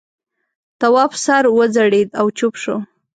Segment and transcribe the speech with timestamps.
[0.79, 2.77] تواب سر وځړېد او چوپ شو.